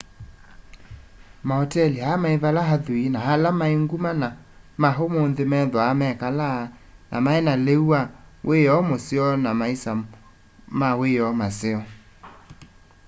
maoteli 1.47 1.97
aa 2.09 2.21
mai 2.23 2.35
vala 2.43 2.61
athui 2.75 3.05
na 3.13 3.19
ala 3.33 3.49
mai 3.59 3.73
nguma 3.83 4.11
ma 4.81 4.89
umunthi 5.05 5.43
methwa 5.51 5.97
mekalaa 5.99 6.61
na 7.11 7.17
maina 7.25 7.53
liu 7.65 7.83
wa 7.91 8.01
wioo 8.47 8.81
museo 8.89 9.27
na 9.43 9.51
maisa 9.59 9.91
ma 10.79 10.89
wioo 10.99 11.31
maseo 11.39 11.81